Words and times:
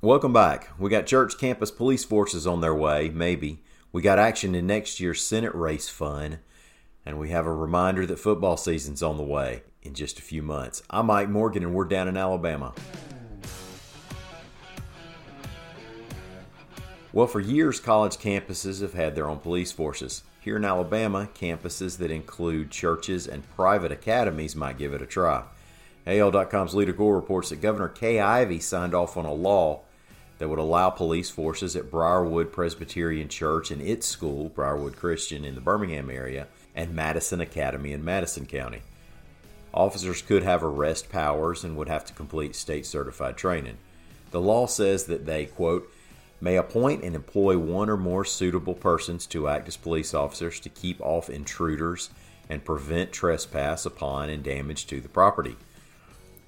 Welcome 0.00 0.32
back. 0.32 0.70
We 0.78 0.90
got 0.90 1.06
church 1.06 1.38
campus 1.38 1.72
police 1.72 2.04
forces 2.04 2.46
on 2.46 2.60
their 2.60 2.72
way, 2.72 3.08
maybe. 3.08 3.64
We 3.90 4.00
got 4.00 4.20
action 4.20 4.54
in 4.54 4.64
next 4.64 5.00
year's 5.00 5.20
Senate 5.20 5.52
race 5.56 5.88
fun. 5.88 6.38
And 7.04 7.18
we 7.18 7.30
have 7.30 7.46
a 7.46 7.52
reminder 7.52 8.06
that 8.06 8.20
football 8.20 8.56
season's 8.56 9.02
on 9.02 9.16
the 9.16 9.24
way 9.24 9.64
in 9.82 9.94
just 9.94 10.20
a 10.20 10.22
few 10.22 10.40
months. 10.40 10.84
I'm 10.88 11.06
Mike 11.06 11.28
Morgan, 11.28 11.64
and 11.64 11.74
we're 11.74 11.84
down 11.84 12.06
in 12.06 12.16
Alabama. 12.16 12.74
Well, 17.12 17.26
for 17.26 17.40
years, 17.40 17.80
college 17.80 18.18
campuses 18.18 18.80
have 18.82 18.94
had 18.94 19.16
their 19.16 19.28
own 19.28 19.38
police 19.38 19.72
forces. 19.72 20.22
Here 20.40 20.58
in 20.58 20.64
Alabama, 20.64 21.28
campuses 21.34 21.98
that 21.98 22.12
include 22.12 22.70
churches 22.70 23.26
and 23.26 23.50
private 23.56 23.90
academies 23.90 24.54
might 24.54 24.78
give 24.78 24.94
it 24.94 25.02
a 25.02 25.06
try. 25.06 25.42
AL.com's 26.06 26.76
Lita 26.76 26.92
Gore 26.92 27.16
reports 27.16 27.50
that 27.50 27.60
Governor 27.60 27.88
Kay 27.88 28.20
Ivey 28.20 28.60
signed 28.60 28.94
off 28.94 29.16
on 29.16 29.24
a 29.24 29.34
law 29.34 29.82
that 30.38 30.48
would 30.48 30.58
allow 30.58 30.90
police 30.90 31.30
forces 31.30 31.76
at 31.76 31.90
Briarwood 31.90 32.52
Presbyterian 32.52 33.28
Church 33.28 33.70
and 33.70 33.82
its 33.82 34.06
school, 34.06 34.48
Briarwood 34.48 34.96
Christian, 34.96 35.44
in 35.44 35.54
the 35.54 35.60
Birmingham 35.60 36.10
area, 36.10 36.46
and 36.74 36.94
Madison 36.94 37.40
Academy 37.40 37.92
in 37.92 38.04
Madison 38.04 38.46
County. 38.46 38.82
Officers 39.74 40.22
could 40.22 40.42
have 40.42 40.62
arrest 40.62 41.10
powers 41.10 41.64
and 41.64 41.76
would 41.76 41.88
have 41.88 42.04
to 42.06 42.12
complete 42.12 42.54
state 42.54 42.86
certified 42.86 43.36
training. 43.36 43.78
The 44.30 44.40
law 44.40 44.66
says 44.66 45.04
that 45.04 45.26
they, 45.26 45.46
quote, 45.46 45.90
may 46.40 46.56
appoint 46.56 47.02
and 47.02 47.14
employ 47.14 47.58
one 47.58 47.90
or 47.90 47.96
more 47.96 48.24
suitable 48.24 48.74
persons 48.74 49.26
to 49.26 49.48
act 49.48 49.66
as 49.68 49.76
police 49.76 50.14
officers 50.14 50.60
to 50.60 50.68
keep 50.68 51.00
off 51.00 51.28
intruders 51.28 52.10
and 52.48 52.64
prevent 52.64 53.12
trespass 53.12 53.84
upon 53.84 54.30
and 54.30 54.42
damage 54.42 54.86
to 54.86 55.00
the 55.00 55.08
property. 55.08 55.56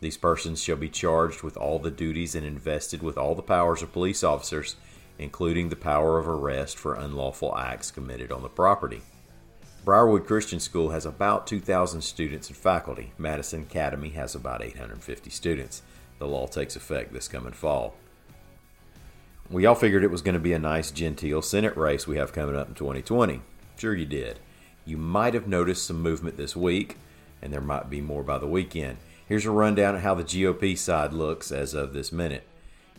These 0.00 0.16
persons 0.16 0.62
shall 0.62 0.76
be 0.76 0.88
charged 0.88 1.42
with 1.42 1.56
all 1.56 1.78
the 1.78 1.90
duties 1.90 2.34
and 2.34 2.46
invested 2.46 3.02
with 3.02 3.18
all 3.18 3.34
the 3.34 3.42
powers 3.42 3.82
of 3.82 3.92
police 3.92 4.24
officers, 4.24 4.76
including 5.18 5.68
the 5.68 5.76
power 5.76 6.18
of 6.18 6.26
arrest 6.26 6.78
for 6.78 6.94
unlawful 6.94 7.56
acts 7.56 7.90
committed 7.90 8.32
on 8.32 8.42
the 8.42 8.48
property. 8.48 9.02
Briarwood 9.84 10.26
Christian 10.26 10.60
School 10.60 10.90
has 10.90 11.06
about 11.06 11.46
2,000 11.46 12.00
students 12.00 12.48
and 12.48 12.56
faculty. 12.56 13.12
Madison 13.18 13.62
Academy 13.62 14.10
has 14.10 14.34
about 14.34 14.62
850 14.62 15.30
students. 15.30 15.82
The 16.18 16.26
law 16.26 16.46
takes 16.46 16.76
effect 16.76 17.12
this 17.12 17.28
coming 17.28 17.52
fall. 17.52 17.94
We 19.50 19.66
all 19.66 19.74
figured 19.74 20.04
it 20.04 20.10
was 20.10 20.22
going 20.22 20.34
to 20.34 20.38
be 20.38 20.52
a 20.52 20.58
nice, 20.58 20.90
genteel 20.90 21.42
Senate 21.42 21.76
race 21.76 22.06
we 22.06 22.18
have 22.18 22.32
coming 22.32 22.56
up 22.56 22.68
in 22.68 22.74
2020. 22.74 23.40
Sure, 23.76 23.94
you 23.94 24.06
did. 24.06 24.38
You 24.84 24.96
might 24.96 25.34
have 25.34 25.48
noticed 25.48 25.86
some 25.86 26.00
movement 26.00 26.36
this 26.36 26.54
week, 26.54 26.96
and 27.42 27.52
there 27.52 27.60
might 27.60 27.90
be 27.90 28.00
more 28.00 28.22
by 28.22 28.38
the 28.38 28.46
weekend. 28.46 28.98
Here's 29.30 29.46
a 29.46 29.52
rundown 29.52 29.94
of 29.94 30.00
how 30.00 30.14
the 30.14 30.24
GOP 30.24 30.76
side 30.76 31.12
looks 31.12 31.52
as 31.52 31.72
of 31.72 31.92
this 31.92 32.10
minute. 32.10 32.42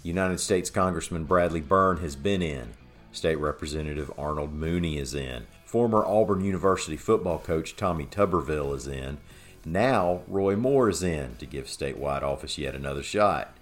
United 0.02 0.40
States 0.40 0.70
Congressman 0.70 1.26
Bradley 1.26 1.60
Byrne 1.60 1.98
has 1.98 2.16
been 2.16 2.42
in. 2.42 2.70
State 3.12 3.36
Representative 3.36 4.10
Arnold 4.18 4.54
Mooney 4.54 4.98
is 4.98 5.14
in. 5.14 5.46
Former 5.66 6.06
Auburn 6.06 6.40
University 6.40 6.96
football 6.96 7.38
coach 7.38 7.76
Tommy 7.76 8.06
Tuberville 8.06 8.74
is 8.74 8.88
in. 8.88 9.18
Now 9.66 10.22
Roy 10.26 10.56
Moore 10.56 10.88
is 10.88 11.04
in 11.04 11.36
to 11.36 11.46
give 11.46 11.66
statewide 11.66 12.24
office 12.24 12.58
yet 12.58 12.76
another 12.76 13.04
shot. 13.04 13.54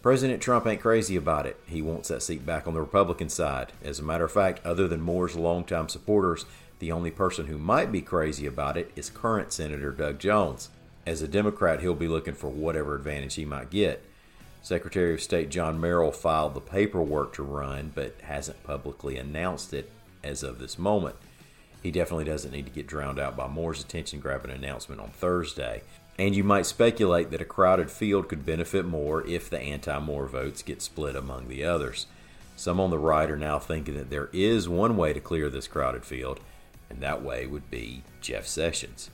President 0.00 0.40
Trump 0.40 0.66
ain't 0.66 0.80
crazy 0.80 1.14
about 1.14 1.44
it. 1.44 1.60
He 1.66 1.82
wants 1.82 2.08
that 2.08 2.22
seat 2.22 2.46
back 2.46 2.66
on 2.66 2.72
the 2.72 2.80
Republican 2.80 3.28
side. 3.28 3.74
As 3.84 3.98
a 3.98 4.02
matter 4.02 4.24
of 4.24 4.32
fact, 4.32 4.64
other 4.64 4.88
than 4.88 5.02
Moore's 5.02 5.36
longtime 5.36 5.90
supporters, 5.90 6.46
the 6.78 6.90
only 6.90 7.10
person 7.10 7.48
who 7.48 7.58
might 7.58 7.92
be 7.92 8.00
crazy 8.00 8.46
about 8.46 8.78
it 8.78 8.92
is 8.96 9.10
current 9.10 9.52
Senator 9.52 9.92
Doug 9.92 10.18
Jones. 10.18 10.70
As 11.08 11.22
a 11.22 11.26
Democrat, 11.26 11.80
he'll 11.80 11.94
be 11.94 12.06
looking 12.06 12.34
for 12.34 12.50
whatever 12.50 12.94
advantage 12.94 13.36
he 13.36 13.46
might 13.46 13.70
get. 13.70 14.04
Secretary 14.60 15.14
of 15.14 15.22
State 15.22 15.48
John 15.48 15.80
Merrill 15.80 16.12
filed 16.12 16.52
the 16.52 16.60
paperwork 16.60 17.32
to 17.32 17.42
run, 17.42 17.92
but 17.94 18.20
hasn't 18.24 18.62
publicly 18.62 19.16
announced 19.16 19.72
it 19.72 19.90
as 20.22 20.42
of 20.42 20.58
this 20.58 20.78
moment. 20.78 21.16
He 21.82 21.90
definitely 21.90 22.26
doesn't 22.26 22.50
need 22.50 22.66
to 22.66 22.70
get 22.70 22.86
drowned 22.86 23.18
out 23.18 23.38
by 23.38 23.48
Moore's 23.48 23.80
attention 23.80 24.20
grabbing 24.20 24.50
announcement 24.50 25.00
on 25.00 25.08
Thursday. 25.08 25.80
And 26.18 26.36
you 26.36 26.44
might 26.44 26.66
speculate 26.66 27.30
that 27.30 27.40
a 27.40 27.46
crowded 27.46 27.90
field 27.90 28.28
could 28.28 28.44
benefit 28.44 28.84
Moore 28.84 29.26
if 29.26 29.48
the 29.48 29.58
anti 29.58 29.98
Moore 30.00 30.26
votes 30.26 30.60
get 30.60 30.82
split 30.82 31.16
among 31.16 31.48
the 31.48 31.64
others. 31.64 32.06
Some 32.54 32.78
on 32.80 32.90
the 32.90 32.98
right 32.98 33.30
are 33.30 33.38
now 33.38 33.58
thinking 33.58 33.94
that 33.94 34.10
there 34.10 34.28
is 34.34 34.68
one 34.68 34.98
way 34.98 35.14
to 35.14 35.20
clear 35.20 35.48
this 35.48 35.68
crowded 35.68 36.04
field, 36.04 36.40
and 36.90 37.00
that 37.00 37.22
way 37.22 37.46
would 37.46 37.70
be 37.70 38.02
Jeff 38.20 38.46
Sessions. 38.46 39.08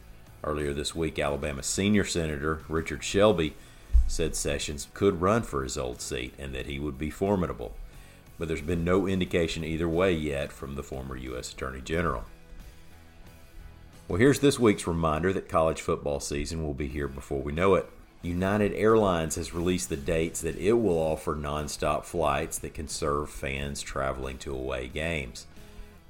Earlier 0.44 0.74
this 0.74 0.94
week, 0.94 1.18
Alabama 1.18 1.62
senior 1.62 2.04
senator 2.04 2.60
Richard 2.68 3.02
Shelby 3.02 3.54
said 4.06 4.36
Sessions 4.36 4.88
could 4.92 5.22
run 5.22 5.42
for 5.42 5.62
his 5.62 5.78
old 5.78 6.02
seat 6.02 6.34
and 6.38 6.54
that 6.54 6.66
he 6.66 6.78
would 6.78 6.98
be 6.98 7.08
formidable. 7.08 7.74
But 8.38 8.48
there's 8.48 8.60
been 8.60 8.84
no 8.84 9.06
indication 9.06 9.64
either 9.64 9.88
way 9.88 10.12
yet 10.12 10.52
from 10.52 10.74
the 10.74 10.82
former 10.82 11.16
U.S. 11.16 11.50
Attorney 11.50 11.80
General. 11.80 12.24
Well, 14.06 14.18
here's 14.18 14.40
this 14.40 14.58
week's 14.58 14.86
reminder 14.86 15.32
that 15.32 15.48
college 15.48 15.80
football 15.80 16.20
season 16.20 16.62
will 16.62 16.74
be 16.74 16.88
here 16.88 17.08
before 17.08 17.40
we 17.40 17.52
know 17.52 17.74
it. 17.76 17.88
United 18.20 18.74
Airlines 18.74 19.36
has 19.36 19.54
released 19.54 19.88
the 19.88 19.96
dates 19.96 20.42
that 20.42 20.58
it 20.58 20.74
will 20.74 20.98
offer 20.98 21.34
nonstop 21.34 22.04
flights 22.04 22.58
that 22.58 22.74
can 22.74 22.88
serve 22.88 23.30
fans 23.30 23.80
traveling 23.80 24.36
to 24.38 24.52
away 24.52 24.88
games. 24.88 25.46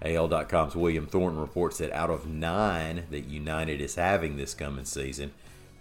AL.com's 0.02 0.76
William 0.76 1.06
Thornton 1.06 1.40
reports 1.40 1.78
that 1.78 1.92
out 1.92 2.10
of 2.10 2.26
nine 2.26 3.04
that 3.10 3.26
United 3.26 3.80
is 3.80 3.94
having 3.94 4.36
this 4.36 4.54
coming 4.54 4.84
season, 4.84 5.32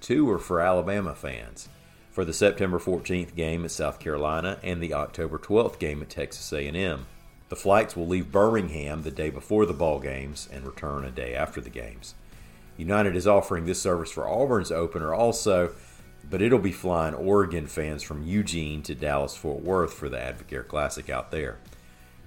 two 0.02 0.30
are 0.30 0.40
for 0.40 0.62
Alabama 0.62 1.14
fans. 1.14 1.68
For 2.12 2.24
the 2.24 2.34
September 2.34 2.78
14th 2.78 3.36
game 3.36 3.66
at 3.66 3.72
South 3.72 4.00
Carolina 4.00 4.60
and 4.62 4.82
the 4.82 4.94
October 4.94 5.40
12th 5.40 5.80
game 5.80 6.02
at 6.02 6.10
Texas 6.10 6.54
A&M. 6.54 7.08
The 7.50 7.56
flights 7.56 7.96
will 7.96 8.08
leave 8.08 8.32
Birmingham 8.32 9.02
the 9.02 9.12
day 9.12 9.30
before 9.30 9.66
the 9.66 9.74
ball 9.74 10.00
games 10.00 10.48
and 10.52 10.66
return 10.66 11.06
a 11.06 11.12
day 11.12 11.34
after 11.34 11.60
the 11.60 11.70
games. 11.70 12.16
United 12.78 13.16
is 13.16 13.28
offering 13.28 13.66
this 13.66 13.82
service 13.82 14.12
for 14.12 14.28
Auburn's 14.28 14.72
opener 14.72 15.14
also, 15.14 15.72
but 16.30 16.42
it'll 16.42 16.60
be 16.60 16.72
flying 16.72 17.14
Oregon 17.14 17.68
fans 17.68 18.02
from 18.02 18.24
Eugene 18.24 18.82
to 18.84 18.96
Dallas 18.96 19.36
Fort 19.36 19.62
Worth 19.62 19.94
for 19.94 20.10
the 20.10 20.18
Advocare 20.18 20.68
Classic 20.68 21.10
out 21.10 21.32
there. 21.32 21.58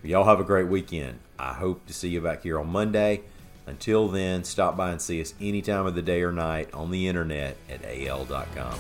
Y'all 0.03 0.25
have 0.25 0.41
a 0.41 0.45
great 0.45 0.69
weekend. 0.69 1.19
I 1.39 1.53
hope 1.53 1.87
to 1.87 1.93
see 1.93 2.09
you 2.09 2.21
back 2.21 2.43
here 2.43 2.59
on 2.61 2.69
Monday. 2.69 3.23
Until 3.67 4.09
then, 4.09 4.45
stop 4.45 4.77
by 4.77 4.93
and 4.93 5.03
see 5.03 5.21
us 5.21 5.35
any 5.41 5.61
time 5.61 5.87
of 5.87 5.95
the 5.95 6.03
day 6.03 6.23
or 6.23 6.31
night 6.31 6.73
on 6.73 6.91
the 6.91 7.09
internet 7.09 7.57
at 7.69 7.85
al.com. 7.85 8.79